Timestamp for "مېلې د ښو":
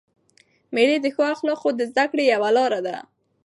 0.75-1.21